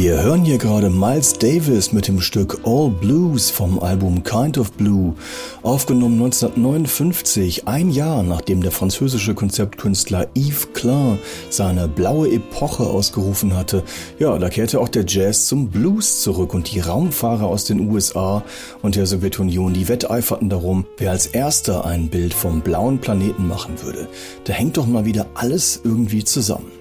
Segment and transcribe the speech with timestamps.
[0.00, 4.70] Wir hören hier gerade Miles Davis mit dem Stück All Blues vom Album Kind of
[4.74, 5.16] Blue,
[5.64, 11.18] aufgenommen 1959, ein Jahr nachdem der französische Konzeptkünstler Yves Klein
[11.50, 13.82] seine blaue Epoche ausgerufen hatte.
[14.20, 18.44] Ja, da kehrte auch der Jazz zum Blues zurück und die Raumfahrer aus den USA
[18.82, 23.74] und der Sowjetunion, die wetteiferten darum, wer als erster ein Bild vom blauen Planeten machen
[23.82, 24.06] würde.
[24.44, 26.77] Da hängt doch mal wieder alles irgendwie zusammen.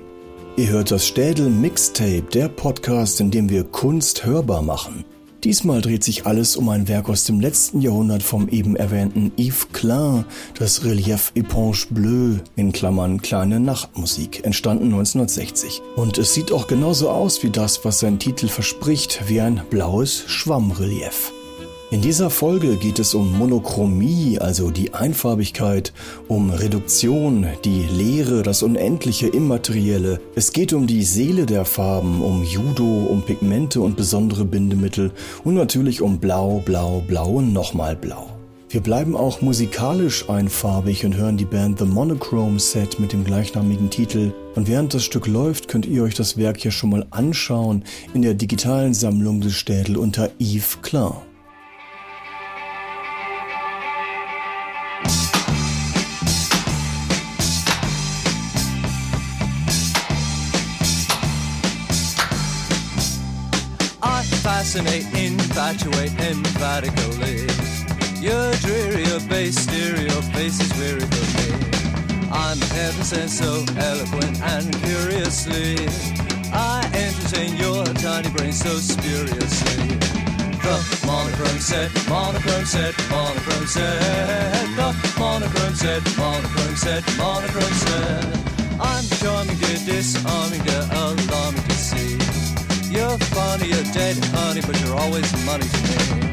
[0.58, 5.06] Ihr hört das Städel Mixtape, der Podcast, in dem wir Kunst hörbar machen.
[5.44, 9.68] Diesmal dreht sich alles um ein Werk aus dem letzten Jahrhundert vom eben erwähnten Yves
[9.72, 10.26] Klein,
[10.58, 15.84] das Relief Éponge Bleu, in Klammern kleine Nachtmusik, entstanden 1960.
[15.96, 20.24] Und es sieht auch genauso aus wie das, was sein Titel verspricht, wie ein blaues
[20.26, 21.34] Schwammrelief.
[21.90, 25.94] In dieser Folge geht es um Monochromie, also die Einfarbigkeit,
[26.28, 30.20] um Reduktion, die Leere, das Unendliche, Immaterielle.
[30.36, 35.12] Es geht um die Seele der Farben, um Judo, um Pigmente und besondere Bindemittel
[35.46, 38.28] und natürlich um Blau, Blau, Blau und nochmal Blau.
[38.70, 43.90] Wir bleiben auch musikalisch einfarbig und hören die Band The Monochrome Set mit dem gleichnamigen
[43.90, 44.34] Titel.
[44.56, 48.24] Und während das Stück läuft, könnt ihr euch das Werk ja schon mal anschauen in
[48.24, 51.14] der digitalen Sammlung des Städel unter Yves Klein.
[65.68, 67.46] Infatuate, emphatically.
[68.22, 72.30] Your dreary, your base stereo face is weary for me.
[72.32, 75.76] I'm ever since so eloquent and curiously.
[76.54, 79.88] I entertain your tiny brain so spuriously.
[80.64, 84.00] The monochrome set, monochrome set, monochrome set.
[84.78, 88.26] The monochrome set, monochrome set, monochrome set.
[88.80, 92.27] I'm charming, dear, disarming, dear, alarming to see.
[92.90, 95.82] You're funny, you're dead, honey, but you're always money to
[96.16, 96.28] me.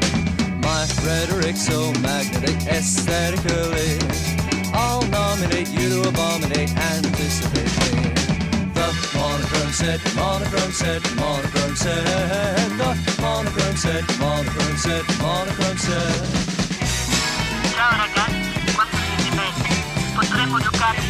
[0.61, 3.99] My rhetoric so magnetic, aesthetically.
[4.73, 8.09] I'll nominate you to abominate, anticipate me.
[8.73, 12.05] The monochrome set, monochrome set, monochrome set.
[12.77, 16.45] The monochrome set, monochrome set, monochrome set.
[17.75, 18.35] Ciao ragazzi.
[20.15, 21.01] Potremmo giocare.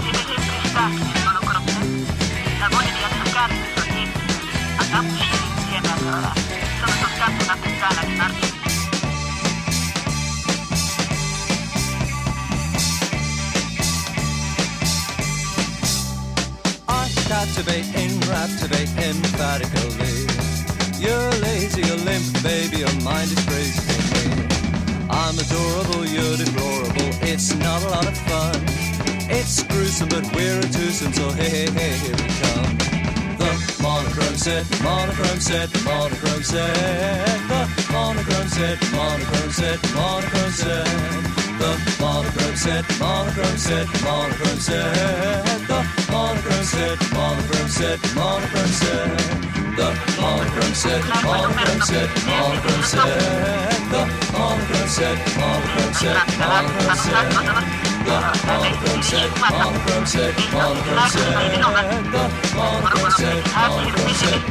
[0.00, 1.19] Siete sempre stati
[17.60, 20.24] captivate, enraptivate emphatically.
[20.98, 23.82] You're lazy, you're limp, baby, your mind is crazy.
[25.10, 28.56] I'm adorable, you're deplorable, it's not a lot of fun.
[29.28, 32.78] It's gruesome, but we're a twosome, so hey, hey, hey, here we come
[33.36, 36.74] The monochrome set, monochrome set, the monochrome set,
[37.48, 44.94] the monochrome set, monochrome set, monochrome set, the monochrome set, monochrome set, monochrome set,
[45.68, 49.18] the monochrome set, monochrome set, monochrome set,
[49.76, 49.88] the
[50.20, 53.20] monochrome set, monochrome set, monochrome set,
[53.92, 56.16] the monochrome set, monochrome set,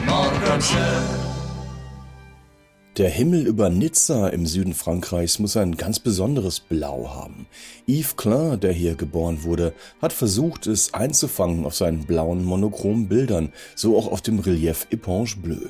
[0.06, 1.29] monochrome set.
[3.00, 7.48] Der Himmel über Nizza im Süden Frankreichs muss ein ganz besonderes Blau haben.
[7.88, 13.54] Yves Klein, der hier geboren wurde, hat versucht, es einzufangen auf seinen blauen monochromen Bildern,
[13.74, 15.70] so auch auf dem Relief Eponge Bleu.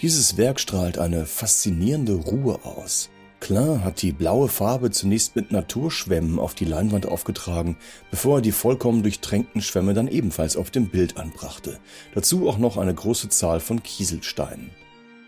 [0.00, 3.10] Dieses Werk strahlt eine faszinierende Ruhe aus.
[3.40, 7.78] Klein hat die blaue Farbe zunächst mit Naturschwämmen auf die Leinwand aufgetragen,
[8.12, 11.80] bevor er die vollkommen durchtränkten Schwämme dann ebenfalls auf dem Bild anbrachte.
[12.14, 14.70] Dazu auch noch eine große Zahl von Kieselsteinen.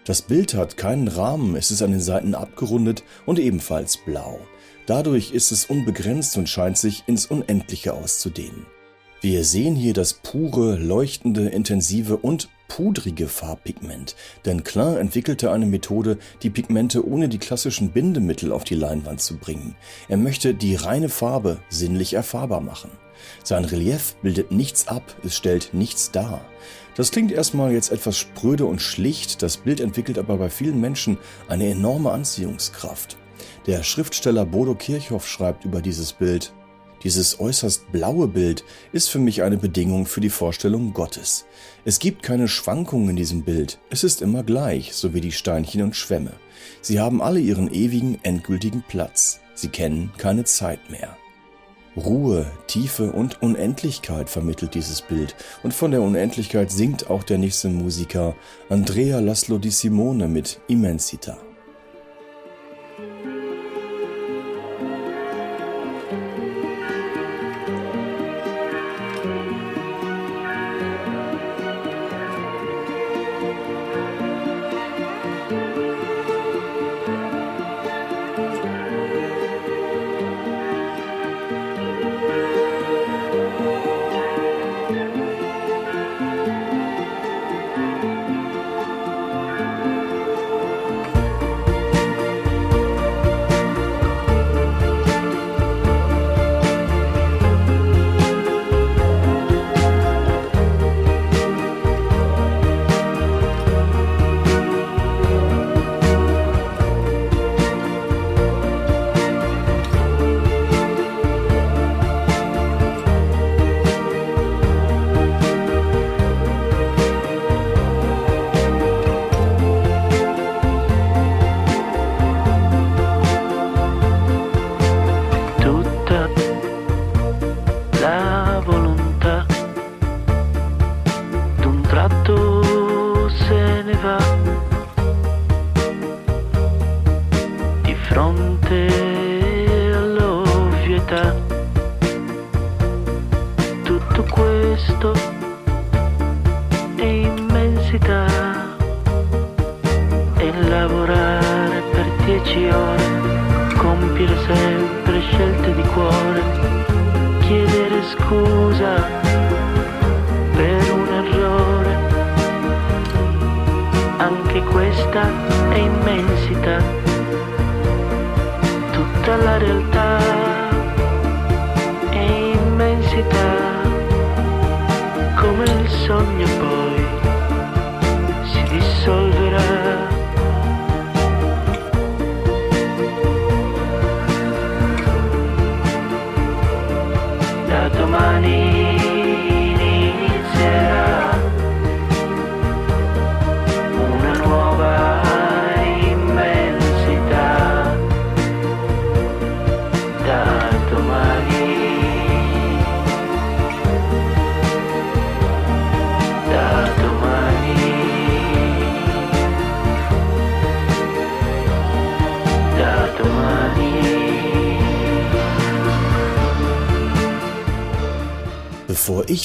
[0.05, 4.41] Das Bild hat keinen Rahmen, es ist an den Seiten abgerundet und ebenfalls blau.
[4.87, 8.67] Dadurch ist es unbegrenzt und scheint sich ins Unendliche auszudehnen.
[9.21, 16.19] Wir sehen hier das pure, leuchtende, intensive und pudrige Farbpigment, denn Klein entwickelte eine Methode,
[16.43, 19.77] die Pigmente ohne die klassischen Bindemittel auf die Leinwand zu bringen.
[20.09, 22.91] Er möchte die reine Farbe sinnlich erfahrbar machen.
[23.45, 26.41] Sein Relief bildet nichts ab, es stellt nichts dar.
[26.95, 31.17] Das klingt erstmal jetzt etwas spröde und schlicht, das Bild entwickelt aber bei vielen Menschen
[31.49, 33.17] eine enorme Anziehungskraft.
[33.67, 36.53] Der Schriftsteller Bodo Kirchhoff schreibt über dieses Bild,
[37.03, 41.47] dieses äußerst blaue Bild ist für mich eine Bedingung für die Vorstellung Gottes.
[41.85, 45.83] Es gibt keine Schwankungen in diesem Bild, es ist immer gleich, so wie die Steinchen
[45.83, 46.35] und Schwämme.
[46.81, 49.41] Sie haben alle ihren ewigen, endgültigen Platz.
[49.55, 51.17] Sie kennen keine Zeit mehr.
[51.97, 55.37] Ruhe, Tiefe und Unendlichkeit vermittelt dieses Bild.
[55.63, 58.35] Und von der Unendlichkeit singt auch der nächste Musiker
[58.71, 61.37] Andrea Laszlo di Simone mit Immensita.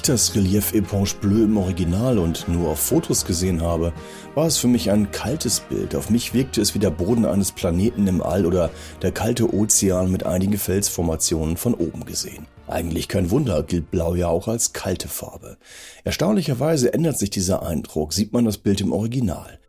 [0.10, 3.92] Das Relief Eponge Bleu im Original und nur auf Fotos gesehen habe,
[4.36, 5.96] war es für mich ein kaltes Bild.
[5.96, 8.70] Auf mich wirkte es wie der Boden eines Planeten im All oder
[9.02, 12.48] der kalte Ozean mit einigen Felsformationen von oben gesehen.
[12.68, 15.58] Eigentlich kein Wunder, gilt Blau ja auch als kalte Farbe.
[16.04, 19.60] Erstaunlicherweise ändert sich dieser Eindruck, sieht man das Bild im Original.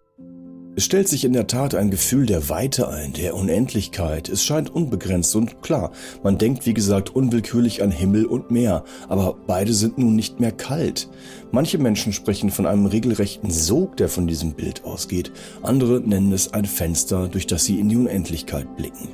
[0.78, 4.28] Es stellt sich in der Tat ein Gefühl der Weite ein, der Unendlichkeit.
[4.28, 5.90] Es scheint unbegrenzt und klar,
[6.22, 10.52] man denkt wie gesagt unwillkürlich an Himmel und Meer, aber beide sind nun nicht mehr
[10.52, 11.08] kalt.
[11.50, 15.32] Manche Menschen sprechen von einem regelrechten Sog, der von diesem Bild ausgeht,
[15.62, 19.08] andere nennen es ein Fenster, durch das sie in die Unendlichkeit blicken.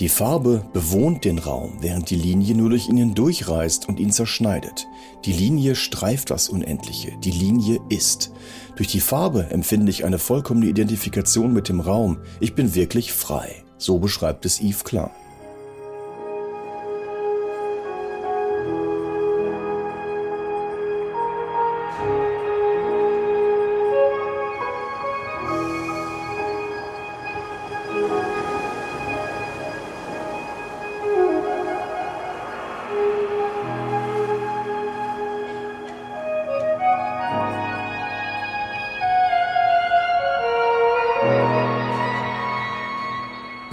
[0.00, 4.86] Die Farbe bewohnt den Raum, während die Linie nur durch ihn hindurchreißt und ihn zerschneidet.
[5.26, 8.32] Die Linie streift das Unendliche, die Linie ist.
[8.80, 12.16] Durch die Farbe empfinde ich eine vollkommene Identifikation mit dem Raum.
[12.40, 13.62] Ich bin wirklich frei.
[13.76, 15.10] So beschreibt es Yves Klein.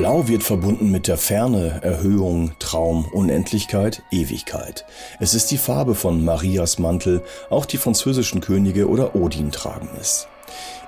[0.07, 4.85] Blau wird verbunden mit der Ferne, Erhöhung, Traum, Unendlichkeit, Ewigkeit.
[5.19, 10.29] Es ist die Farbe von Marias Mantel, auch die französischen Könige oder Odin tragen es.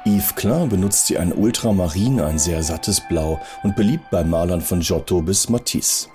[0.06, 4.80] Yves Klein benutzt sie ein Ultramarin, ein sehr sattes Blau und beliebt bei Malern von
[4.80, 6.08] Giotto bis Matisse.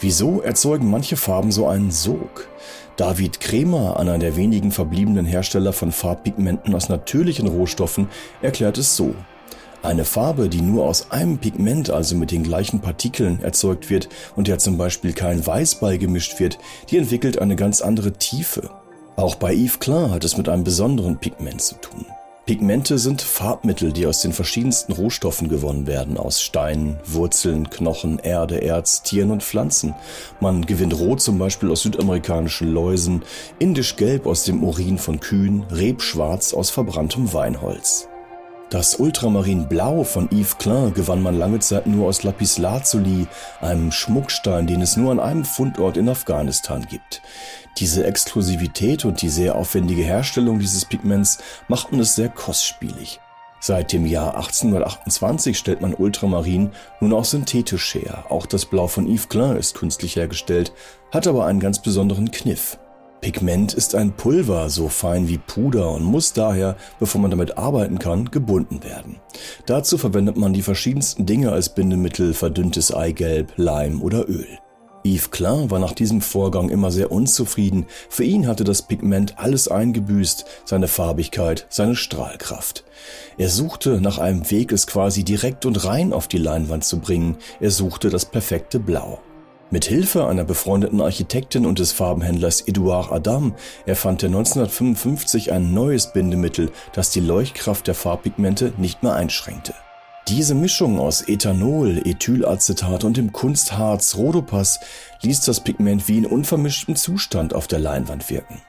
[0.00, 2.48] Wieso erzeugen manche Farben so einen Sog?
[2.96, 8.08] David Kremer, einer der wenigen verbliebenen Hersteller von Farbpigmenten aus natürlichen Rohstoffen,
[8.42, 9.14] erklärt es so.
[9.82, 14.46] Eine Farbe, die nur aus einem Pigment, also mit den gleichen Partikeln, erzeugt wird und
[14.46, 16.58] der zum Beispiel kein Weiß beigemischt wird,
[16.90, 18.70] die entwickelt eine ganz andere Tiefe.
[19.16, 22.04] Auch bei Yves Klein hat es mit einem besonderen Pigment zu tun.
[22.44, 28.58] Pigmente sind Farbmittel, die aus den verschiedensten Rohstoffen gewonnen werden, aus Steinen, Wurzeln, Knochen, Erde,
[28.58, 29.94] Erz, Tieren und Pflanzen.
[30.40, 33.22] Man gewinnt Rot zum Beispiel aus südamerikanischen Läusen,
[33.58, 38.09] indisch Gelb aus dem Urin von Kühen, Rebschwarz aus verbranntem Weinholz.
[38.70, 43.26] Das Ultramarinblau von Yves Klein gewann man lange Zeit nur aus Lapislazuli,
[43.60, 47.20] einem Schmuckstein, den es nur an einem Fundort in Afghanistan gibt.
[47.78, 53.18] Diese Exklusivität und die sehr aufwendige Herstellung dieses Pigments machten es sehr kostspielig.
[53.58, 58.26] Seit dem Jahr 1828 stellt man Ultramarin nun auch synthetisch her.
[58.28, 60.72] Auch das Blau von Yves Klein ist künstlich hergestellt,
[61.10, 62.78] hat aber einen ganz besonderen Kniff.
[63.20, 67.98] Pigment ist ein Pulver, so fein wie Puder und muss daher, bevor man damit arbeiten
[67.98, 69.16] kann, gebunden werden.
[69.66, 74.46] Dazu verwendet man die verschiedensten Dinge als Bindemittel, verdünntes Eigelb, Leim oder Öl.
[75.04, 77.86] Yves Klein war nach diesem Vorgang immer sehr unzufrieden.
[78.08, 82.84] Für ihn hatte das Pigment alles eingebüßt, seine Farbigkeit, seine Strahlkraft.
[83.38, 87.36] Er suchte nach einem Weg, es quasi direkt und rein auf die Leinwand zu bringen.
[87.60, 89.20] Er suchte das perfekte Blau.
[89.72, 93.54] Mit Hilfe einer befreundeten Architektin und des Farbenhändlers Edouard Adam
[93.86, 99.72] erfand er 1955 ein neues Bindemittel, das die Leuchtkraft der Farbpigmente nicht mehr einschränkte.
[100.26, 104.80] Diese Mischung aus Ethanol, Ethylacetat und dem Kunstharz Rhodopas
[105.22, 108.60] ließ das Pigment wie in unvermischtem Zustand auf der Leinwand wirken.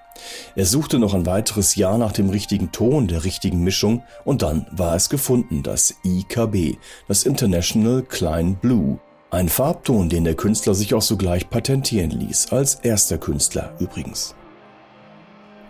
[0.55, 4.67] Er suchte noch ein weiteres Jahr nach dem richtigen Ton, der richtigen Mischung und dann
[4.69, 6.77] war es gefunden, das IKB,
[7.07, 8.99] das International Klein Blue,
[9.31, 14.35] ein Farbton, den der Künstler sich auch sogleich patentieren ließ, als erster Künstler übrigens.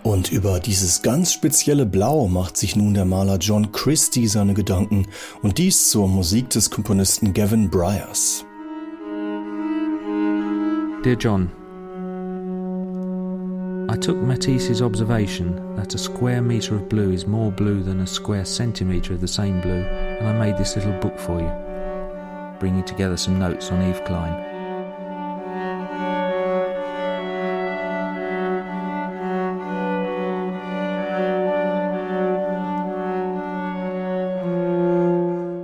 [0.03, 5.05] Und über dieses ganz spezielle Blau macht sich nun der Maler John Christie seine Gedanken
[5.43, 8.43] und dies zur Musik des Komponisten Gavin Bryars.
[11.03, 11.51] Dear John,
[13.91, 18.07] I took Matisse's observation that a square metre of blue is more blue than a
[18.07, 19.85] square centimetre of the same blue,
[20.19, 21.70] and I made this little book for you.
[22.61, 24.33] Bringing together some notes on Eve Klein.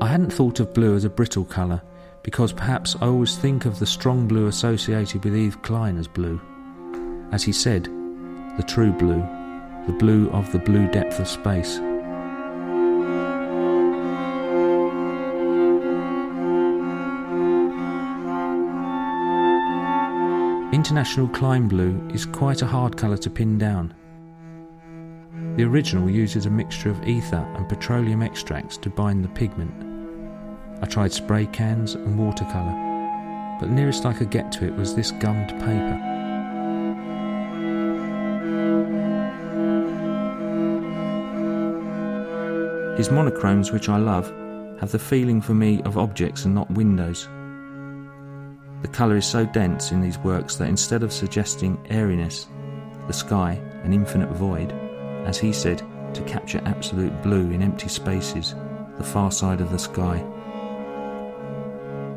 [0.01, 1.83] I hadn't thought of blue as a brittle colour
[2.23, 6.41] because perhaps I always think of the strong blue associated with Eve Klein as blue.
[7.31, 7.83] As he said,
[8.57, 9.23] the true blue,
[9.85, 11.79] the blue of the blue depth of space.
[20.87, 23.93] International Klein Blue is quite a hard colour to pin down.
[25.57, 29.73] The original uses a mixture of ether and petroleum extracts to bind the pigment.
[30.81, 32.71] I tried spray cans and watercolour,
[33.59, 35.97] but the nearest I could get to it was this gummed paper.
[42.95, 44.31] His monochromes, which I love,
[44.79, 47.27] have the feeling for me of objects and not windows.
[48.81, 52.47] The colour is so dense in these works that instead of suggesting airiness,
[53.07, 54.71] the sky, an infinite void,
[55.25, 55.81] as he said,
[56.13, 58.53] to capture absolute blue in empty spaces,
[58.97, 60.23] the far side of the sky.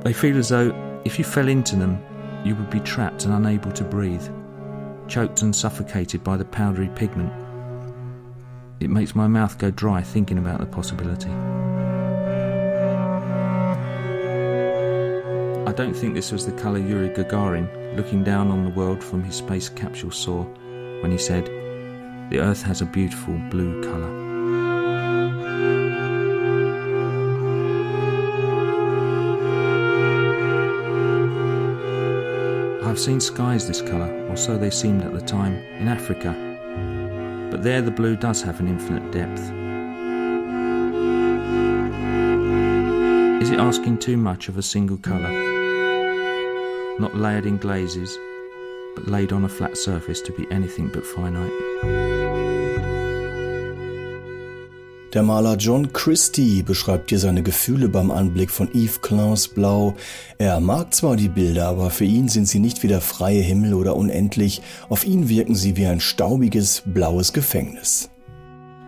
[0.02, 2.02] They feel as though if you fell into them,
[2.44, 4.26] you would be trapped and unable to breathe,
[5.08, 7.32] choked and suffocated by the powdery pigment.
[8.80, 11.30] It makes my mouth go dry thinking about the possibility.
[15.70, 19.22] I don't think this was the colour Yuri Gagarin, looking down on the world from
[19.22, 20.42] his space capsule, saw
[21.00, 21.46] when he said,
[22.30, 24.10] The Earth has a beautiful blue colour.
[32.84, 36.34] I've seen skies this colour, or so they seemed at the time, in Africa,
[37.52, 39.40] but there the blue does have an infinite depth.
[43.40, 45.49] Is it asking too much of a single colour?
[47.00, 48.16] Not layered in glazes,
[48.94, 51.50] but laid on a flat surface to be anything but finite.
[55.12, 59.96] Der Maler John Christie beschreibt dir seine Gefühle beim Anblick von Yves Kleins Blau.
[60.38, 63.74] Er mag zwar die Bilder, aber für ihn sind sie nicht wie der freie Himmel
[63.74, 64.62] oder unendlich.
[64.88, 68.08] Auf ihn wirken sie wie ein staubiges, blaues Gefängnis.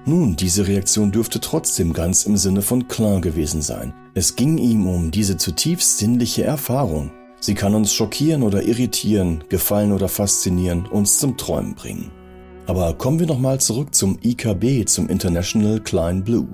[0.04, 3.92] Nun, diese Reaktion dürfte trotzdem ganz im Sinne von Klein gewesen sein.
[4.14, 7.10] Es ging ihm um diese zutiefst sinnliche Erfahrung.
[7.42, 12.12] Sie kann uns schockieren oder irritieren, gefallen oder faszinieren, uns zum Träumen bringen.
[12.66, 16.46] Aber kommen wir nochmal zurück zum IKB, zum International Klein Blue.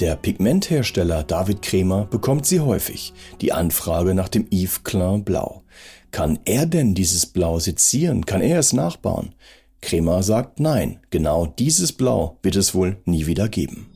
[0.00, 5.62] Der Pigmenthersteller David Kremer bekommt sie häufig, die Anfrage nach dem Yves Klein Blau.
[6.10, 8.26] Kann er denn dieses Blau sezieren?
[8.26, 9.36] Kann er es nachbauen?
[9.80, 13.91] Kremer sagt nein, genau dieses Blau wird es wohl nie wieder geben.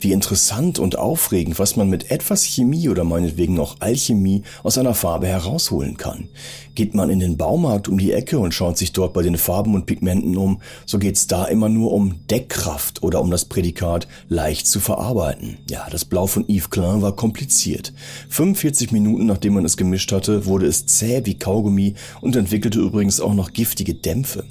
[0.00, 4.94] Wie interessant und aufregend, was man mit etwas Chemie oder meinetwegen auch Alchemie aus einer
[4.94, 6.28] Farbe herausholen kann.
[6.74, 9.74] Geht man in den Baumarkt um die Ecke und schaut sich dort bei den Farben
[9.74, 14.66] und Pigmenten um, so geht's da immer nur um Deckkraft oder um das Prädikat leicht
[14.66, 15.58] zu verarbeiten.
[15.68, 17.92] Ja, das Blau von Yves Klein war kompliziert.
[18.30, 23.20] 45 Minuten nachdem man es gemischt hatte, wurde es zäh wie Kaugummi und entwickelte übrigens
[23.20, 24.44] auch noch giftige Dämpfe.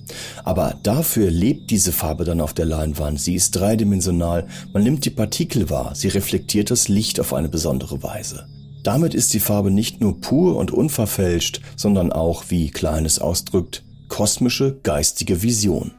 [0.44, 3.20] Aber dafür lebt diese Farbe dann auf der Leinwand.
[3.20, 8.04] Sie ist dreidimensional, man nimmt die Partikel wahr, sie reflektiert das Licht auf eine besondere
[8.04, 8.46] Weise.
[8.84, 14.82] Damit ist die Farbe nicht nur pur und unverfälscht, sondern auch, wie Kleines ausdrückt, kosmische
[14.84, 15.92] geistige Vision.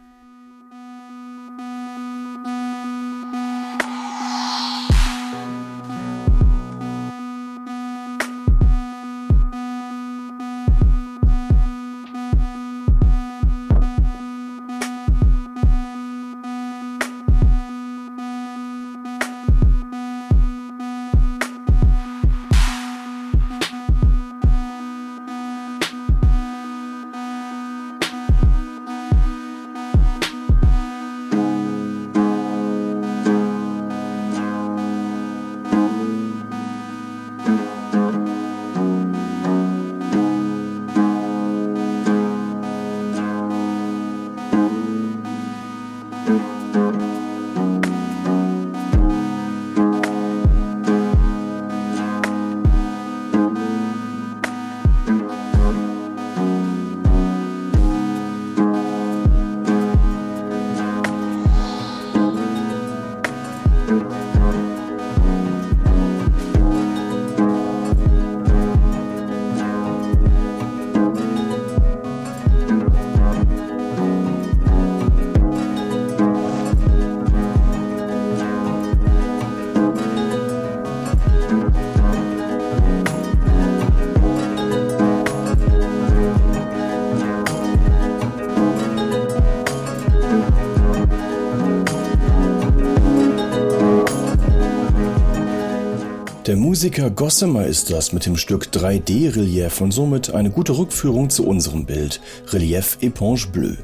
[96.81, 101.85] Musiker Gossamer ist das mit dem Stück 3D-Relief und somit eine gute Rückführung zu unserem
[101.85, 103.75] Bild, Relief Éponge Bleu.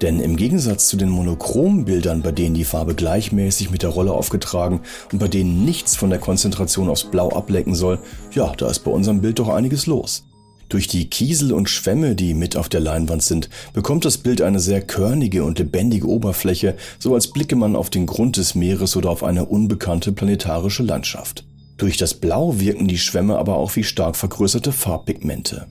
[0.00, 4.10] Denn im Gegensatz zu den monochromen Bildern, bei denen die Farbe gleichmäßig mit der Rolle
[4.10, 4.80] aufgetragen
[5.12, 8.00] und bei denen nichts von der Konzentration aufs Blau ablecken soll,
[8.32, 10.24] ja, da ist bei unserem Bild doch einiges los.
[10.68, 14.58] Durch die Kiesel und Schwämme, die mit auf der Leinwand sind, bekommt das Bild eine
[14.58, 19.10] sehr körnige und lebendige Oberfläche, so als blicke man auf den Grund des Meeres oder
[19.10, 21.44] auf eine unbekannte planetarische Landschaft.
[21.82, 25.66] Durch das Blau wirken die Schwämme aber auch wie stark vergrößerte Farbpigmente.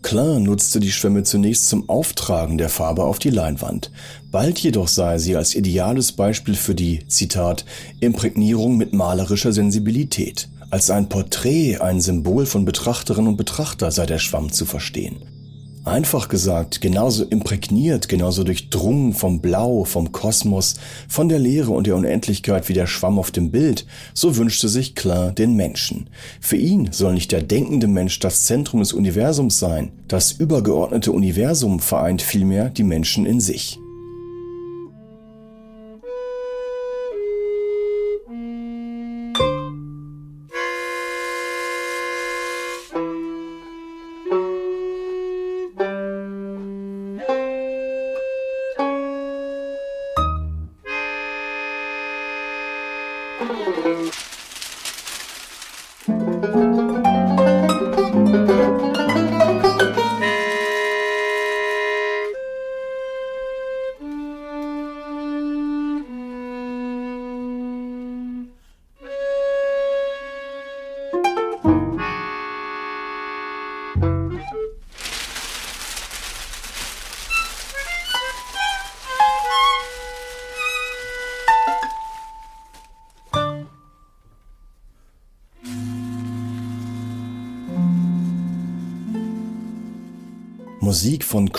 [0.00, 3.90] Klein nutzte die Schwämme zunächst zum Auftragen der Farbe auf die Leinwand.
[4.30, 7.66] Bald jedoch er sie als ideales Beispiel für die, Zitat,
[8.00, 10.48] Imprägnierung mit malerischer Sensibilität.
[10.70, 15.39] Als ein Porträt, ein Symbol von Betrachterinnen und Betrachter sei der Schwamm zu verstehen.
[15.84, 20.74] Einfach gesagt, genauso imprägniert, genauso durchdrungen vom Blau, vom Kosmos,
[21.08, 24.94] von der Leere und der Unendlichkeit wie der Schwamm auf dem Bild, so wünschte sich
[24.94, 26.10] Klein den Menschen.
[26.38, 31.80] Für ihn soll nicht der denkende Mensch das Zentrum des Universums sein, das übergeordnete Universum
[31.80, 33.79] vereint vielmehr die Menschen in sich.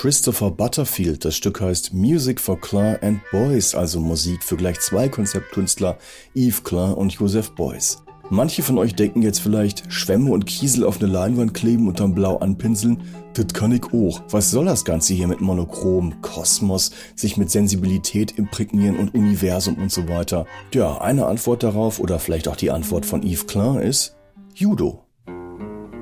[0.02, 1.26] Christopher Butterfield.
[1.26, 6.00] Das Stück heißt Music for Klein and Boys, also Musik für gleich zwei Konzeptkünstler,
[6.34, 8.02] Yves Klein und Joseph Beuys.
[8.32, 12.16] Manche von euch denken jetzt vielleicht, Schwämme und Kiesel auf eine Leinwand kleben und dann
[12.16, 13.04] blau anpinseln.
[13.36, 14.24] Das kann ich auch.
[14.32, 19.92] Was soll das Ganze hier mit Monochrom, Kosmos, sich mit Sensibilität imprägnieren und Universum und
[19.92, 20.48] so weiter?
[20.74, 24.16] Ja, eine Antwort darauf oder vielleicht auch die Antwort von Yves Klein ist
[24.56, 25.04] Judo.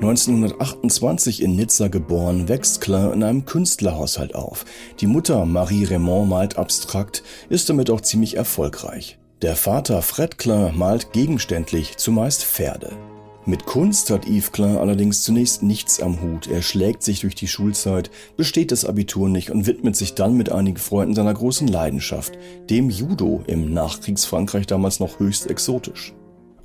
[0.01, 4.63] 1928 in Nizza geboren, wächst Klein in einem Künstlerhaushalt auf.
[5.01, 9.19] Die Mutter Marie Raymond malt abstrakt, ist damit auch ziemlich erfolgreich.
[9.41, 12.93] Der Vater Fred Klein malt gegenständlich zumeist Pferde.
[13.45, 16.47] Mit Kunst hat Yves Klein allerdings zunächst nichts am Hut.
[16.47, 20.49] Er schlägt sich durch die Schulzeit, besteht das Abitur nicht und widmet sich dann mit
[20.49, 22.37] einigen Freunden seiner großen Leidenschaft,
[22.69, 26.13] dem Judo im Nachkriegsfrankreich damals noch höchst exotisch.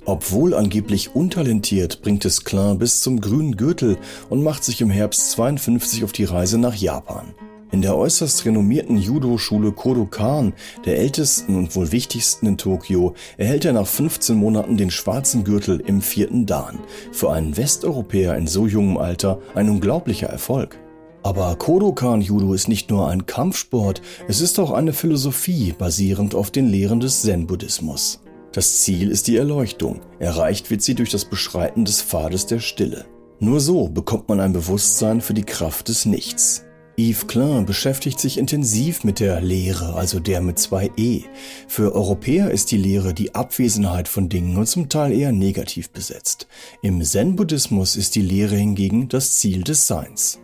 [0.05, 3.97] Obwohl angeblich untalentiert, bringt es Klein bis zum grünen Gürtel
[4.29, 7.33] und macht sich im Herbst 52 auf die Reise nach Japan.
[7.71, 10.53] In der äußerst renommierten Judo-Schule Kodokan,
[10.85, 15.81] der ältesten und wohl wichtigsten in Tokio, erhält er nach 15 Monaten den schwarzen Gürtel
[15.85, 16.79] im vierten Dan.
[17.11, 20.77] Für einen Westeuropäer in so jungem Alter ein unglaublicher Erfolg.
[21.23, 26.51] Aber Kodokan Judo ist nicht nur ein Kampfsport, es ist auch eine Philosophie basierend auf
[26.51, 28.21] den Lehren des Zen-Buddhismus.
[28.55, 33.05] Das Ziel ist die Erleuchtung, erreicht wird sie durch das Beschreiten des Pfades der Stille.
[33.41, 36.63] Nur so bekommt man ein Bewusstsein für die Kraft des Nichts.
[36.97, 41.23] Yves Klein beschäftigt sich intensiv mit der Lehre, also der mit zwei E.
[41.67, 46.47] Für Europäer ist die Lehre die Abwesenheit von Dingen und zum Teil eher negativ besetzt.
[46.81, 50.39] Im Zen-Buddhismus ist die Lehre hingegen das Ziel des Seins.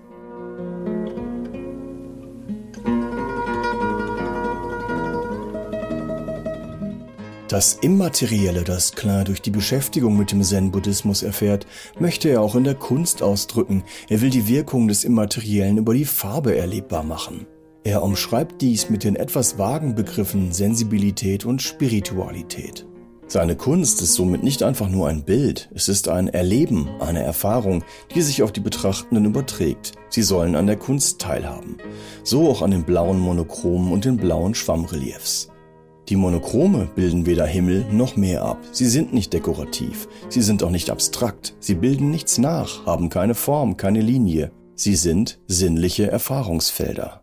[7.51, 11.67] Das Immaterielle, das Klein durch die Beschäftigung mit dem Zen-Buddhismus erfährt,
[11.99, 13.83] möchte er auch in der Kunst ausdrücken.
[14.07, 17.47] Er will die Wirkung des Immateriellen über die Farbe erlebbar machen.
[17.83, 22.87] Er umschreibt dies mit den etwas vagen Begriffen Sensibilität und Spiritualität.
[23.27, 27.83] Seine Kunst ist somit nicht einfach nur ein Bild, es ist ein Erleben, eine Erfahrung,
[28.15, 29.91] die sich auf die Betrachtenden überträgt.
[30.07, 31.79] Sie sollen an der Kunst teilhaben.
[32.23, 35.50] So auch an den blauen Monochromen und den blauen Schwammreliefs.
[36.09, 38.57] Die Monochrome bilden weder Himmel noch Meer ab.
[38.71, 40.07] Sie sind nicht dekorativ.
[40.29, 41.55] Sie sind auch nicht abstrakt.
[41.59, 44.51] Sie bilden nichts nach, haben keine Form, keine Linie.
[44.75, 47.20] Sie sind sinnliche Erfahrungsfelder.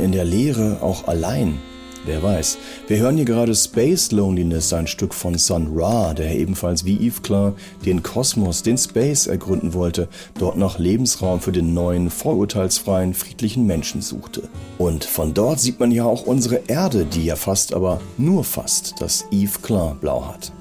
[0.00, 1.58] In der Leere auch allein?
[2.06, 2.56] Wer weiß.
[2.88, 7.22] Wir hören hier gerade Space Loneliness, ein Stück von Sun Ra, der ebenfalls wie Yves
[7.22, 7.52] Klein
[7.84, 10.08] den Kosmos, den Space ergründen wollte,
[10.38, 14.48] dort nach Lebensraum für den neuen, vorurteilsfreien, friedlichen Menschen suchte.
[14.78, 18.94] Und von dort sieht man ja auch unsere Erde, die ja fast, aber nur fast
[19.00, 20.52] das Yves Klein Blau hat.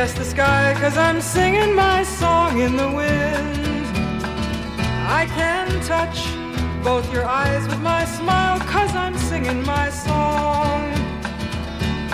[0.00, 3.86] Yes, the sky, cause I'm singing my song in the wind.
[5.20, 6.18] I can touch
[6.82, 10.80] both your eyes with my smile, cause I'm singing my song.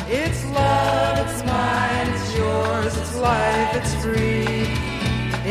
[0.09, 4.67] It's love, it's mine, it's yours, it's life, it's free.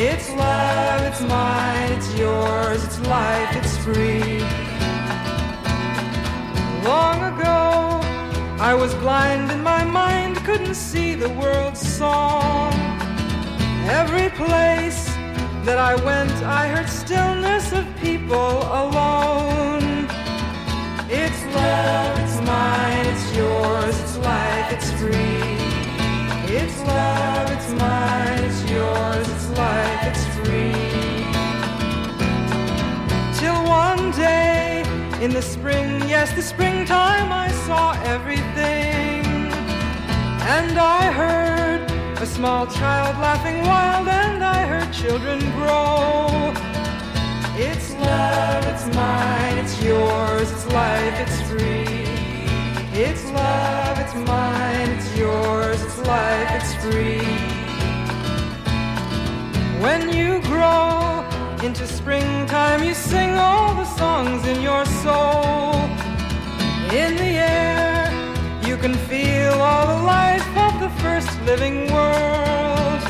[0.08, 4.39] It's love, it's mine, it's yours, it's life, it's free.
[6.84, 7.62] Long ago,
[8.60, 12.72] I was blind in my mind, couldn't see the world's song.
[13.90, 15.06] Every place
[15.66, 20.08] that I went, I heard stillness of people alone.
[21.10, 25.42] It's love, it's mine, it's yours, it's life, it's free.
[26.56, 30.78] It's love, it's mine, it's yours, it's life, it's free.
[33.40, 34.84] Till one day
[35.24, 39.05] in the spring, yes, the springtime, I saw everything.
[40.48, 41.82] And I heard
[42.22, 46.54] a small child laughing wild, and I heard children grow.
[47.58, 52.06] It's love, it's mine, it's yours, it's life, it's free.
[52.94, 57.26] It's love, it's mine, it's yours, it's life, it's free.
[59.82, 61.26] When you grow
[61.64, 65.74] into springtime, you sing all the songs in your soul.
[67.02, 67.85] In the air,
[68.67, 73.01] you can feel all the life of the first living world.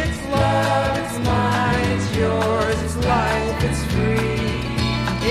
[0.00, 4.48] It's love, it's mine, it's yours, it's life, it's free.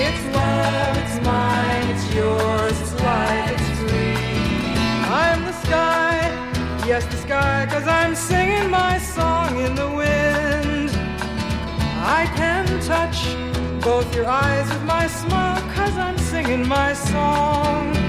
[0.03, 4.17] It's love, it's mine, it's yours, it's life, it's free.
[5.23, 6.15] I'm the sky,
[6.85, 10.91] yes, the sky, cause I'm singing my song in the wind.
[12.19, 13.17] I can touch
[13.83, 18.06] both your eyes with my smile, cause I'm singing my song.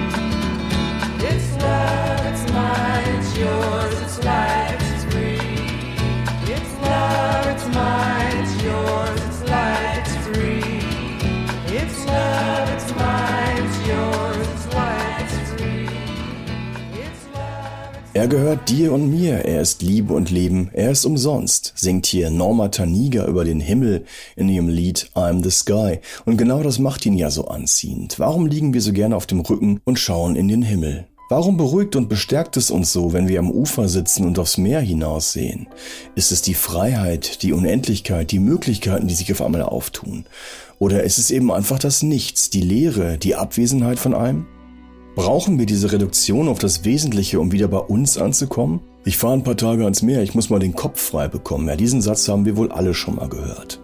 [18.19, 22.31] Er gehört dir und mir, er ist Liebe und Leben, er ist umsonst, singt hier
[22.31, 26.01] Norma Taniga über den Himmel in ihrem Lied I'm the Sky.
[26.25, 28.19] Und genau das macht ihn ja so anziehend.
[28.19, 31.08] Warum liegen wir so gerne auf dem Rücken und schauen in den Himmel?
[31.31, 34.81] Warum beruhigt und bestärkt es uns so, wenn wir am Ufer sitzen und aufs Meer
[34.81, 35.69] hinaussehen?
[36.15, 40.25] Ist es die Freiheit, die Unendlichkeit, die Möglichkeiten, die sich auf einmal auftun?
[40.79, 44.47] Oder ist es eben einfach das Nichts, die Leere, die Abwesenheit von allem?
[45.17, 48.81] Brauchen wir diese Reduktion auf das Wesentliche, um wieder bei uns anzukommen?
[49.05, 51.69] Ich fahre ein paar Tage ans Meer, ich muss mal den Kopf frei bekommen.
[51.69, 53.81] Ja, diesen Satz haben wir wohl alle schon mal gehört.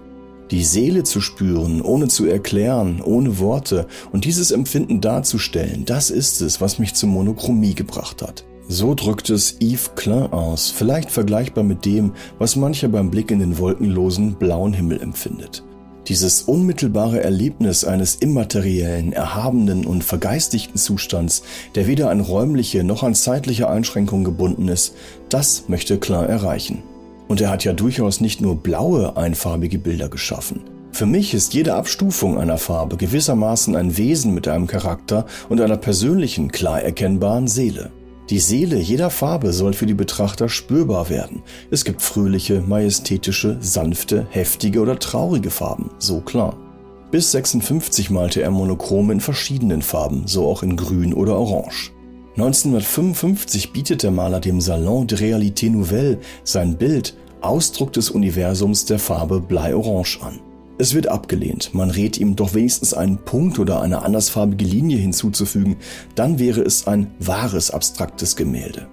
[0.50, 6.42] Die Seele zu spüren, ohne zu erklären, ohne Worte und dieses Empfinden darzustellen, das ist
[6.42, 8.44] es, was mich zur Monochromie gebracht hat.
[8.68, 13.40] So drückt es Yves Klein aus, vielleicht vergleichbar mit dem, was mancher beim Blick in
[13.40, 15.62] den wolkenlosen blauen Himmel empfindet.
[16.08, 21.42] Dieses unmittelbare Erlebnis eines immateriellen, erhabenen und vergeistigten Zustands,
[21.74, 24.94] der weder an räumliche noch an zeitliche Einschränkungen gebunden ist,
[25.30, 26.82] das möchte Klein erreichen.
[27.28, 30.62] Und er hat ja durchaus nicht nur blaue, einfarbige Bilder geschaffen.
[30.92, 35.76] Für mich ist jede Abstufung einer Farbe gewissermaßen ein Wesen mit einem Charakter und einer
[35.76, 37.90] persönlichen, klar erkennbaren Seele.
[38.30, 41.42] Die Seele jeder Farbe soll für die Betrachter spürbar werden.
[41.70, 46.56] Es gibt fröhliche, majestätische, sanfte, heftige oder traurige Farben, so klar.
[47.10, 51.93] Bis 56 malte er Monochrome in verschiedenen Farben, so auch in Grün oder Orange.
[52.36, 58.98] 1955 bietet der Maler dem Salon de Réalité Nouvelle sein Bild Ausdruck des Universums der
[58.98, 60.40] Farbe Bleiorange an.
[60.76, 65.76] Es wird abgelehnt, man rät ihm doch wenigstens einen Punkt oder eine andersfarbige Linie hinzuzufügen,
[66.16, 68.88] dann wäre es ein wahres abstraktes Gemälde.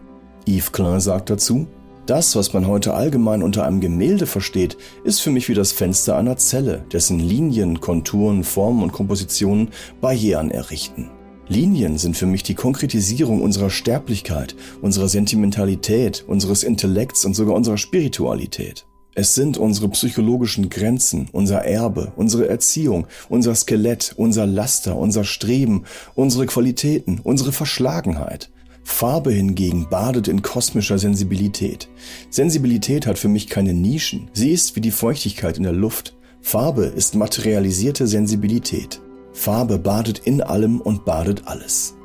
[0.47, 1.65] Yves Klein sagt dazu,
[2.05, 6.15] das, was man heute allgemein unter einem Gemälde versteht, ist für mich wie das Fenster
[6.15, 11.09] einer Zelle, dessen Linien, Konturen, Formen und Kompositionen Barrieren errichten.
[11.51, 17.77] Linien sind für mich die Konkretisierung unserer Sterblichkeit, unserer Sentimentalität, unseres Intellekts und sogar unserer
[17.77, 18.85] Spiritualität.
[19.15, 25.83] Es sind unsere psychologischen Grenzen, unser Erbe, unsere Erziehung, unser Skelett, unser Laster, unser Streben,
[26.15, 28.49] unsere Qualitäten, unsere Verschlagenheit.
[28.85, 31.89] Farbe hingegen badet in kosmischer Sensibilität.
[32.29, 36.15] Sensibilität hat für mich keine Nischen, sie ist wie die Feuchtigkeit in der Luft.
[36.39, 39.01] Farbe ist materialisierte Sensibilität.
[39.33, 41.95] Farbe badet in allem und badet alles.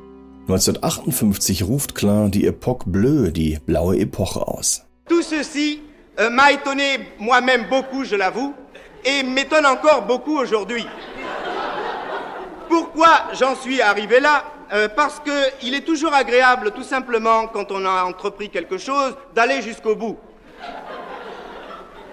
[0.47, 4.83] 1958 ruft Klein die Epoque Bleue, die blaue Epoche aus.
[5.09, 5.81] Tout ceci
[6.19, 8.53] euh, m'a étonné moi-même beaucoup, je l'avoue,
[9.03, 10.85] et m'étonne encore beaucoup aujourd'hui.
[12.69, 14.43] Pourquoi j'en suis arrivé là?
[14.73, 19.61] Euh, Parce qu'il est toujours agréable, tout simplement, quand on a entrepris quelque chose, d'aller
[19.61, 20.17] jusqu'au bout.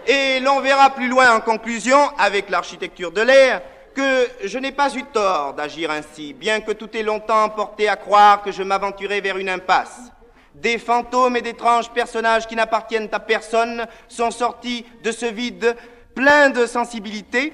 [0.07, 3.63] Et l'on verra plus loin en conclusion, avec l'architecture de l'air,
[3.95, 7.97] que je n'ai pas eu tort d'agir ainsi, bien que tout ait longtemps porté à
[7.97, 10.13] croire que je m'aventurais vers une impasse.
[10.55, 15.77] Des fantômes et d'étranges personnages qui n'appartiennent à personne sont sortis de ce vide
[16.15, 17.53] plein de sensibilité,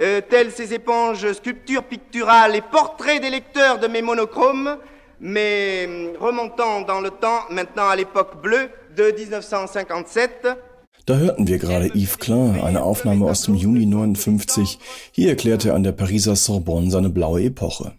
[0.00, 4.78] euh, telles ces éponges sculptures picturales et portraits des lecteurs de mes monochromes,
[5.20, 10.48] mais hum, remontant dans le temps, maintenant à l'époque bleue de 1957,
[11.06, 14.78] Da hörten wir gerade Yves Klein, eine Aufnahme aus dem Juni 59.
[15.12, 17.92] Hier erklärte er an der Pariser Sorbonne seine blaue Epoche.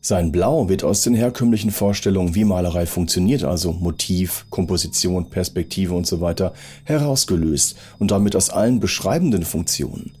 [0.00, 6.06] Sein Blau wird aus den herkömmlichen Vorstellungen, wie Malerei funktioniert, also Motiv, Komposition, Perspektive und
[6.06, 10.12] so weiter, herausgelöst und damit aus allen beschreibenden Funktionen.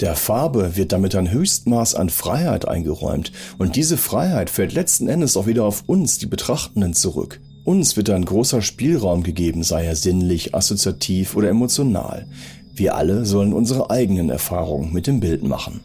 [0.00, 5.38] Der Farbe wird damit ein Höchstmaß an Freiheit eingeräumt und diese Freiheit fällt letzten Endes
[5.38, 7.40] auch wieder auf uns, die Betrachtenden, zurück.
[7.64, 12.26] Uns wird ein großer Spielraum gegeben, sei er sinnlich, assoziativ oder emotional.
[12.74, 15.80] Wir alle sollen unsere eigenen Erfahrungen mit dem Bild machen.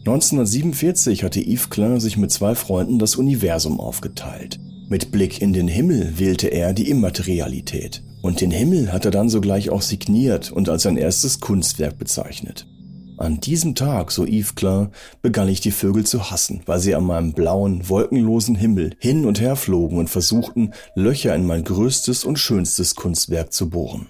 [0.00, 4.60] 1947 hatte Yves Klein sich mit zwei Freunden das Universum aufgeteilt.
[4.88, 8.02] Mit Blick in den Himmel wählte er die Immaterialität.
[8.22, 12.66] Und den Himmel hat er dann sogleich auch signiert und als sein erstes Kunstwerk bezeichnet.
[13.18, 14.90] An diesem Tag, so Yves Klein,
[15.22, 19.40] begann ich die Vögel zu hassen, weil sie an meinem blauen, wolkenlosen Himmel hin und
[19.40, 24.06] her flogen und versuchten, Löcher in mein größtes und schönstes Kunstwerk zu bohren.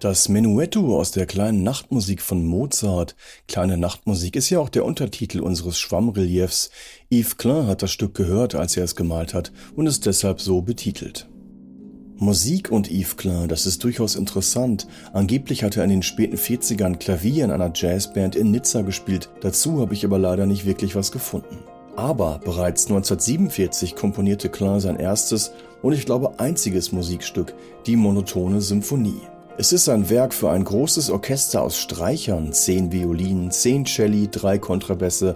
[0.00, 3.16] Das Menuetto aus der kleinen Nachtmusik von Mozart,
[3.48, 6.70] kleine Nachtmusik, ist ja auch der Untertitel unseres Schwammreliefs.
[7.10, 10.62] Yves Klein hat das Stück gehört, als er es gemalt hat und ist deshalb so
[10.62, 11.28] betitelt.
[12.14, 14.86] Musik und Yves Klein, das ist durchaus interessant.
[15.12, 19.30] Angeblich hat er in den späten 40ern Klavier in einer Jazzband in Nizza gespielt.
[19.40, 21.58] Dazu habe ich aber leider nicht wirklich was gefunden.
[21.96, 25.50] Aber bereits 1947 komponierte Klein sein erstes
[25.82, 27.52] und ich glaube einziges Musikstück,
[27.86, 29.22] die monotone Symphonie.
[29.60, 34.56] Es ist ein Werk für ein großes Orchester aus Streichern, zehn Violinen, zehn Celli, drei
[34.56, 35.34] Kontrabässe,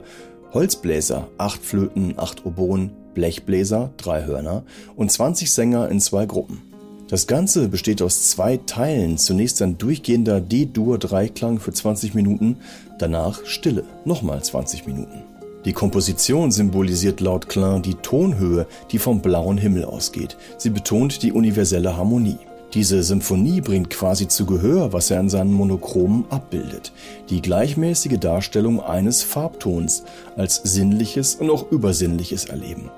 [0.52, 4.62] Holzbläser, acht Flöten, acht Oboen, Blechbläser, drei Hörner
[4.94, 6.62] und 20 Sänger in zwei Gruppen.
[7.08, 9.18] Das Ganze besteht aus zwei Teilen.
[9.18, 12.58] Zunächst ein durchgehender D-Dur-Dreiklang für 20 Minuten,
[13.00, 15.24] danach Stille, nochmal 20 Minuten.
[15.64, 20.36] Die Komposition symbolisiert laut Klein die Tonhöhe, die vom blauen Himmel ausgeht.
[20.58, 22.38] Sie betont die universelle Harmonie.
[22.74, 26.92] Diese Symphonie bringt quasi zu Gehör, was er in seinen Monochromen abbildet.
[27.28, 30.04] Die gleichmäßige Darstellung eines Farbtons
[30.36, 32.90] als sinnliches und auch übersinnliches Erleben.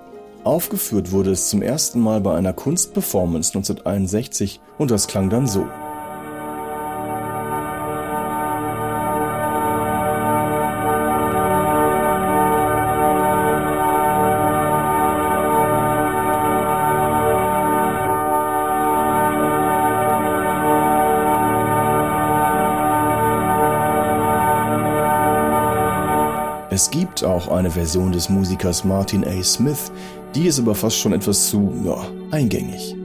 [0.45, 5.66] Aufgeführt wurde es zum ersten Mal bei einer Kunstperformance 1961 und das klang dann so.
[27.14, 29.42] Gibt auch eine Version des Musikers Martin A.
[29.44, 29.92] Smith,
[30.34, 32.96] die ist aber fast schon etwas zu ja, eingängig.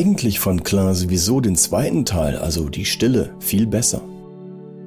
[0.00, 4.00] Eigentlich fand Klein sowieso den zweiten Teil, also die Stille, viel besser.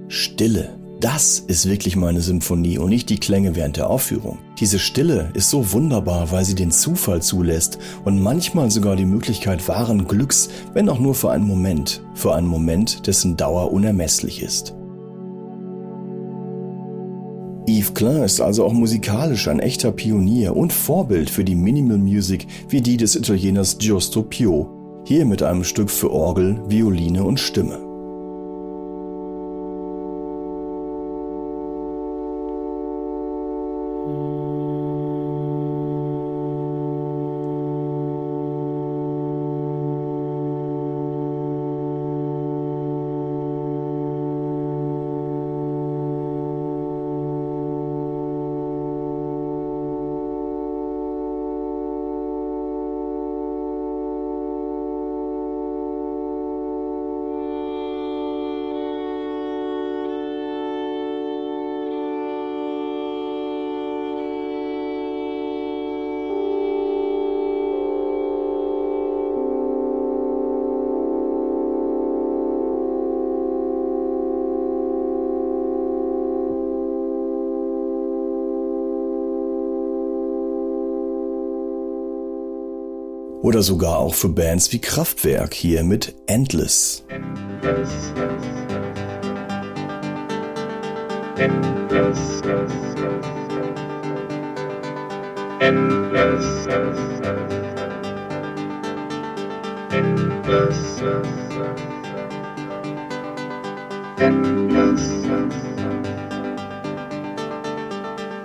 [0.08, 0.70] Stille,
[1.02, 4.40] das ist wirklich meine Symphonie und nicht die Klänge während der Aufführung.
[4.60, 9.68] Diese Stille ist so wunderbar, weil sie den Zufall zulässt und manchmal sogar die Möglichkeit
[9.68, 14.74] wahren Glücks, wenn auch nur für einen Moment, für einen Moment, dessen Dauer unermesslich ist.
[17.68, 22.48] Yves Klein ist also auch musikalisch ein echter Pionier und Vorbild für die Minimal Music
[22.68, 24.73] wie die des Italieners Giusto Pio,
[25.06, 27.93] hier mit einem Stück für Orgel, Violine und Stimme.
[83.54, 87.06] Oder sogar auch für Bands wie Kraftwerk hier mit Endless.
[87.08, 88.12] Endless.
[91.38, 92.42] Endless.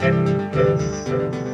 [0.00, 1.47] Endless.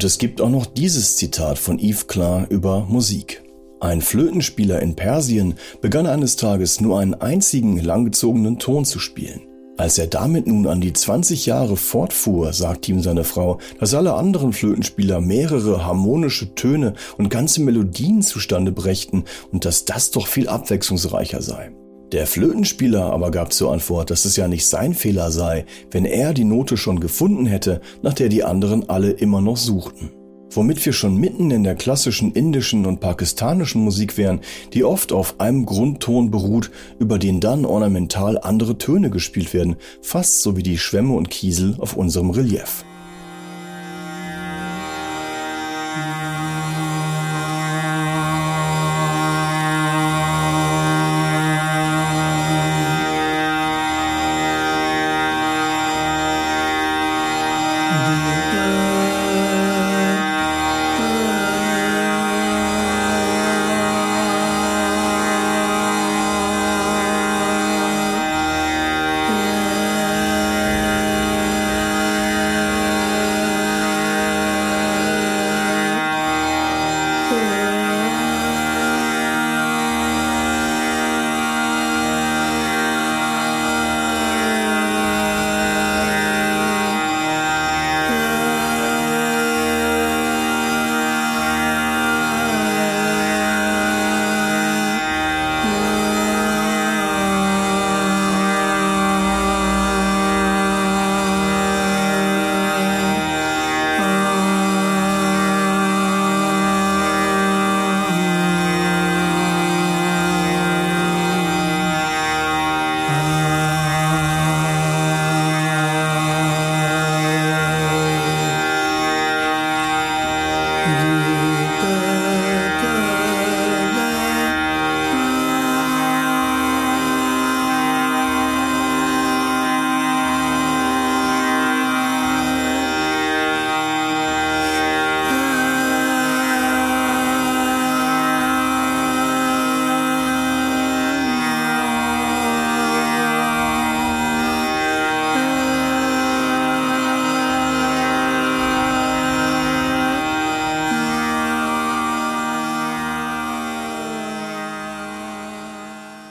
[0.00, 3.42] Und es gibt auch noch dieses Zitat von Yves Klein über Musik.
[3.80, 9.49] Ein Flötenspieler in Persien begann eines Tages nur einen einzigen langgezogenen Ton zu spielen.
[9.80, 14.12] Als er damit nun an die 20 Jahre fortfuhr, sagte ihm seine Frau, dass alle
[14.12, 20.48] anderen Flötenspieler mehrere harmonische Töne und ganze Melodien zustande brächten und dass das doch viel
[20.48, 21.72] abwechslungsreicher sei.
[22.12, 26.34] Der Flötenspieler aber gab zur Antwort, dass es ja nicht sein Fehler sei, wenn er
[26.34, 30.10] die Note schon gefunden hätte, nach der die anderen alle immer noch suchten
[30.50, 34.40] womit wir schon mitten in der klassischen indischen und pakistanischen Musik wären,
[34.72, 40.42] die oft auf einem Grundton beruht, über den dann ornamental andere Töne gespielt werden, fast
[40.42, 42.84] so wie die Schwämme und Kiesel auf unserem Relief.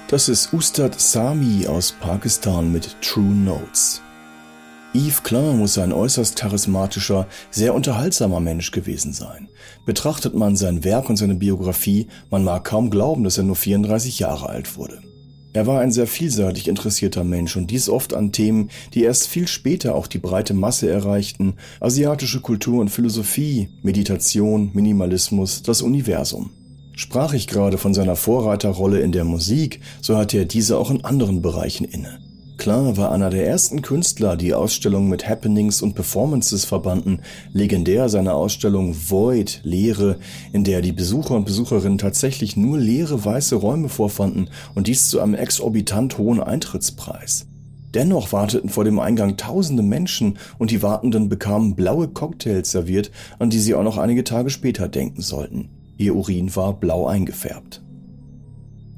[0.09, 4.01] Das ist Ustad Sami aus Pakistan mit True Notes.
[4.95, 9.49] Yves Klein muss ein äußerst charismatischer, sehr unterhaltsamer Mensch gewesen sein.
[9.85, 14.17] Betrachtet man sein Werk und seine Biografie, man mag kaum glauben, dass er nur 34
[14.17, 14.99] Jahre alt wurde.
[15.53, 19.47] Er war ein sehr vielseitig interessierter Mensch und dies oft an Themen, die erst viel
[19.47, 26.49] später auch die breite Masse erreichten, asiatische Kultur und Philosophie, Meditation, Minimalismus, das Universum.
[26.99, 31.05] Sprach ich gerade von seiner Vorreiterrolle in der Musik, so hatte er diese auch in
[31.05, 32.19] anderen Bereichen inne.
[32.57, 37.21] Klein war einer der ersten Künstler, die Ausstellungen mit Happenings und Performances verbanden.
[37.53, 40.19] Legendär seine Ausstellung Void, Leere,
[40.51, 45.21] in der die Besucher und Besucherinnen tatsächlich nur leere weiße Räume vorfanden und dies zu
[45.21, 47.47] einem exorbitant hohen Eintrittspreis.
[47.93, 53.49] Dennoch warteten vor dem Eingang tausende Menschen und die Wartenden bekamen blaue Cocktails serviert, an
[53.49, 55.78] die sie auch noch einige Tage später denken sollten.
[55.99, 57.83] Ihr Urin war blau eingefärbt.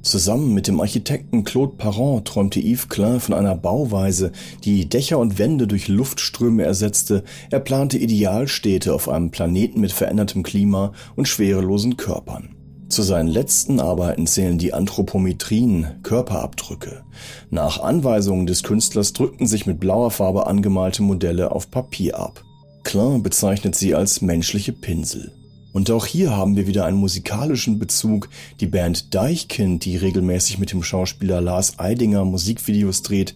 [0.03, 4.31] Zusammen mit dem Architekten Claude Parent träumte Yves Klein von einer Bauweise,
[4.63, 7.23] die Dächer und Wände durch Luftströme ersetzte.
[7.49, 12.55] Er plante Idealstädte auf einem Planeten mit verändertem Klima und schwerelosen Körpern.
[12.87, 17.03] Zu seinen letzten Arbeiten zählen die Anthropometrien, Körperabdrücke.
[17.49, 22.43] Nach Anweisungen des Künstlers drückten sich mit blauer Farbe angemalte Modelle auf Papier ab.
[22.83, 25.31] Klein bezeichnet sie als menschliche Pinsel.
[25.73, 28.29] Und auch hier haben wir wieder einen musikalischen Bezug.
[28.59, 33.35] Die Band Deichkind, die regelmäßig mit dem Schauspieler Lars Eidinger Musikvideos dreht,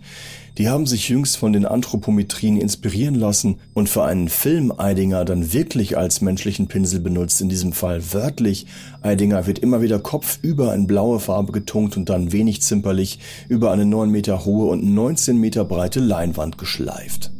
[0.57, 5.51] die haben sich jüngst von den Anthropometrien inspirieren lassen und für einen Film Eidinger dann
[5.51, 8.65] wirklich als menschlichen Pinsel benutzt, in diesem Fall wörtlich.
[9.01, 13.19] Eidinger wird immer wieder kopfüber in blaue Farbe getunkt und dann wenig zimperlich
[13.49, 17.34] über eine 9 Meter hohe und 19 Meter breite Leinwand geschleift.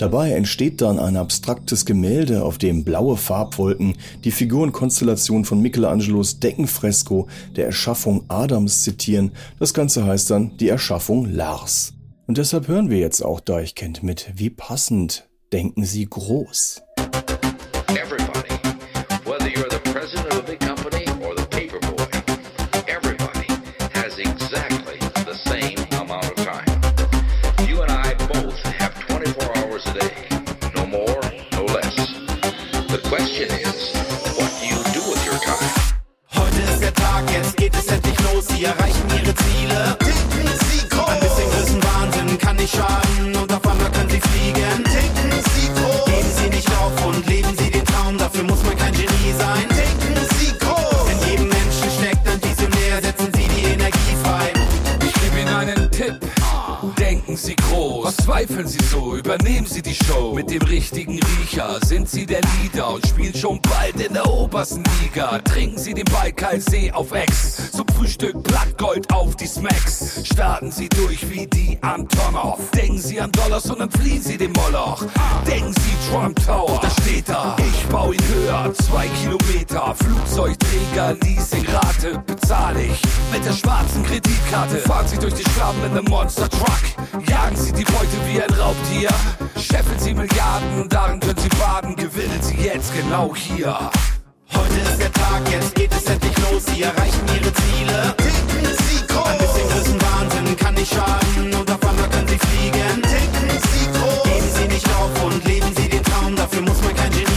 [0.00, 7.28] Dabei entsteht dann ein abstraktes Gemälde, auf dem blaue Farbwolken die Figurenkonstellation von Michelangelos Deckenfresko
[7.54, 9.32] der Erschaffung Adams zitieren.
[9.58, 11.92] Das Ganze heißt dann die Erschaffung Lars.
[12.26, 16.80] Und deshalb hören wir jetzt auch Deichkind mit Wie passend denken Sie groß.
[38.60, 39.09] Wir erreichen
[58.50, 60.32] Zweifeln Sie so, übernehmen Sie die Show.
[60.34, 64.82] Mit dem richtigen Riecher sind Sie der Leader und spielen schon bald in der obersten
[65.00, 65.38] Liga.
[65.38, 67.70] Trinken Sie den Baikalsee auf Ex.
[67.70, 70.22] Zum Frühstück Blattgold auf die Smacks.
[70.24, 72.58] Starten Sie durch wie die Antonov.
[72.72, 75.04] Denken Sie an Dollars und dann fliehen Sie den Moloch.
[75.46, 77.56] Denken Sie Trump Tower, da steht da.
[77.90, 79.94] Baue ihn höher, zwei Kilometer.
[79.96, 83.02] Flugzeugträger, Leasingrate bezahle ich.
[83.32, 86.82] Mit der schwarzen Kreditkarte fahren Sie durch die Schlamm in einem Monster Truck.
[87.28, 89.10] Jagen Sie die Beute wie ein Raubtier.
[89.56, 91.96] Scheffeln Sie Milliarden, darin können Sie baden.
[91.96, 93.90] Gewinnen Sie jetzt genau hier.
[94.54, 96.64] Heute ist der Tag, jetzt geht es endlich los.
[96.66, 98.14] Sie erreichen ihre Ziele.
[98.18, 99.26] Ticken Sie groß.
[99.26, 101.54] Ein bisschen Größenwahnsinn kann nicht schaden.
[101.54, 103.02] Und auf einmal können Sie fliegen.
[103.02, 104.22] Ticken Sie groß.
[104.24, 106.36] Geben Sie nicht auf und leben Sie den Traum.
[106.36, 107.29] Dafür muss man kein Genie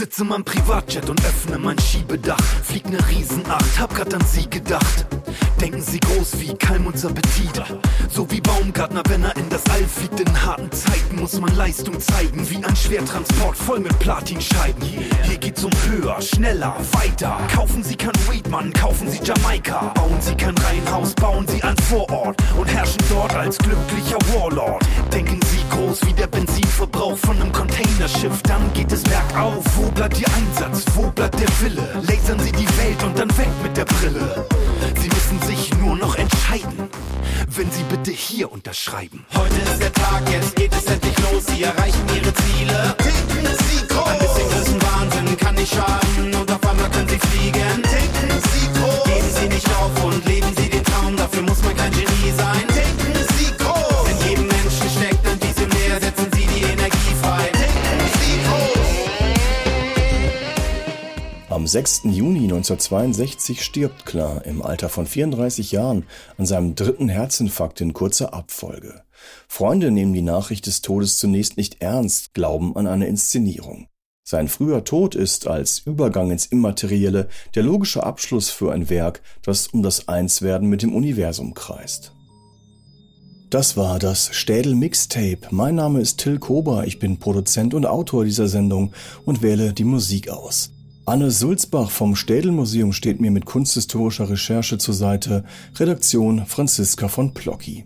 [0.00, 2.40] sitze in meinem Privatjet und öffne mein Schiebedach.
[2.64, 5.04] Flieg ne Riesenacht, hab grad an Sie gedacht.
[5.60, 7.62] Denken Sie groß wie Kalmunds Appetit.
[8.08, 10.18] So wie Baumgartner, wenn er in das All fliegt.
[10.18, 12.48] In harten Zeiten muss man Leistung zeigen.
[12.48, 14.82] Wie ein Schwertransport voll mit Platinscheiben.
[14.82, 17.36] Hier geht's um höher, schneller, weiter.
[17.54, 19.92] Kaufen Sie kein Weed, Mann, kaufen Sie Jamaika.
[19.94, 22.42] Bauen Sie kein Reihenhaus, bauen Sie ein Vorort.
[22.58, 24.82] Und herrschen dort als glücklicher Warlord.
[25.12, 28.42] Denken Sie groß wie der Benzinverbrauch von einem Containerschiff.
[28.44, 29.62] Dann geht es bergauf.
[29.76, 30.86] Wo bleibt Ihr Einsatz?
[30.94, 31.86] Wo bleibt der Wille?
[32.08, 34.46] Lasern Sie die Welt und dann weg mit der Brille.
[35.00, 36.88] Sie müssen sich nur noch entscheiden,
[37.48, 39.24] wenn Sie bitte hier unterschreiben.
[39.34, 41.46] Heute ist der Tag, jetzt geht es endlich los.
[41.46, 42.96] Sie erreichen Ihre Ziele.
[42.98, 44.06] Ticken Sie groß.
[44.06, 46.34] Ein bisschen Größenwahnsinn kann nicht schaden.
[46.34, 47.82] Und auf einmal können Sie fliegen.
[47.82, 49.04] Ticken Sie groß.
[49.04, 49.69] Geben Sie nicht
[61.70, 62.00] 6.
[62.02, 66.04] Juni 1962 stirbt Klein im Alter von 34 Jahren
[66.36, 69.02] an seinem dritten Herzinfarkt in kurzer Abfolge.
[69.46, 73.86] Freunde nehmen die Nachricht des Todes zunächst nicht ernst, glauben an eine Inszenierung.
[74.24, 79.68] Sein früher Tod ist als Übergang ins Immaterielle der logische Abschluss für ein Werk, das
[79.68, 82.12] um das Einswerden mit dem Universum kreist.
[83.48, 85.42] Das war das Städel Mixtape.
[85.50, 88.92] Mein Name ist Till Kober, ich bin Produzent und Autor dieser Sendung
[89.24, 90.72] und wähle die Musik aus.
[91.10, 95.42] Anne Sulzbach vom Städel Museum steht mir mit kunsthistorischer Recherche zur Seite,
[95.74, 97.84] Redaktion Franziska von Plocki.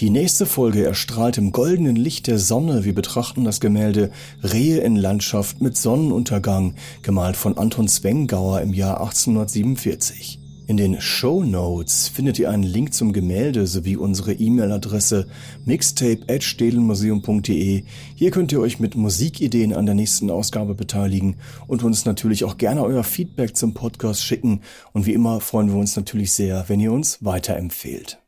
[0.00, 2.84] Die nächste Folge erstrahlt im goldenen Licht der Sonne.
[2.84, 4.10] Wir betrachten das Gemälde
[4.42, 10.43] Rehe in Landschaft mit Sonnenuntergang, gemalt von Anton Zwengauer im Jahr 1847.
[10.66, 15.26] In den Show Notes findet ihr einen Link zum Gemälde sowie unsere E-Mail-Adresse
[15.66, 17.84] mixtape@stedelmuseum.de.
[18.14, 21.36] Hier könnt ihr euch mit Musikideen an der nächsten Ausgabe beteiligen
[21.66, 24.62] und uns natürlich auch gerne euer Feedback zum Podcast schicken.
[24.94, 28.20] Und wie immer freuen wir uns natürlich sehr, wenn ihr uns weiterempfehlt.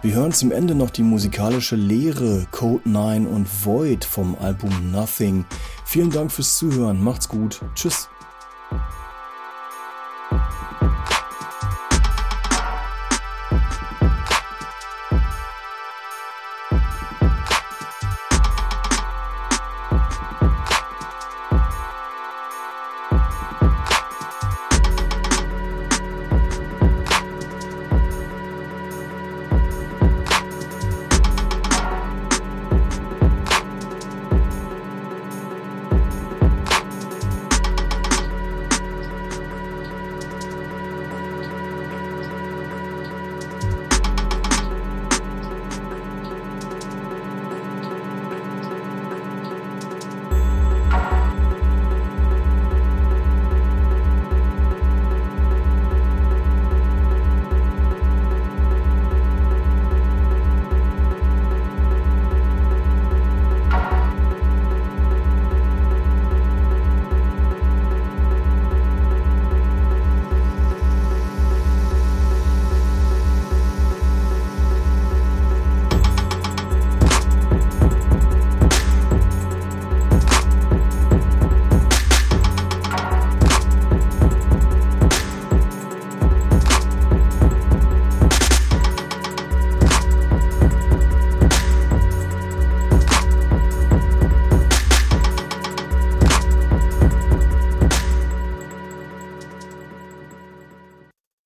[0.00, 5.44] Wir hören zum Ende noch die musikalische Lehre Code 9 und Void vom Album Nothing.
[5.84, 8.08] Vielen Dank fürs Zuhören, macht's gut, tschüss.